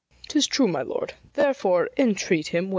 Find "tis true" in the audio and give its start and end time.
0.29-0.67